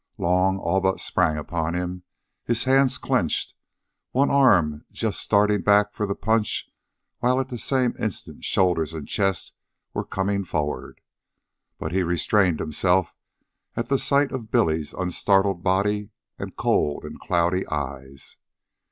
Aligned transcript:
Long 0.17 0.57
all 0.57 0.81
but 0.81 0.99
sprang 0.99 1.37
upon 1.37 1.75
him, 1.75 2.01
his 2.43 2.63
hands 2.63 2.97
clenched, 2.97 3.53
one 4.09 4.31
arm 4.31 4.83
just 4.91 5.19
starting 5.21 5.61
back 5.61 5.93
for 5.93 6.07
the 6.07 6.15
punch 6.15 6.67
while 7.19 7.39
at 7.39 7.49
the 7.49 7.57
same 7.59 7.93
instant 7.99 8.43
shoulders 8.43 8.95
and 8.95 9.07
chest 9.07 9.53
were 9.93 10.03
coming 10.03 10.43
forward. 10.43 11.01
But 11.77 11.91
he 11.91 12.01
restrained 12.01 12.59
himself 12.59 13.13
at 13.75 13.89
sight 13.89 14.31
of 14.31 14.49
Billy's 14.49 14.93
unstartled 14.93 15.61
body 15.61 16.09
and 16.39 16.55
cold 16.55 17.03
and 17.05 17.19
cloudy 17.19 17.67
eyes. 17.67 18.37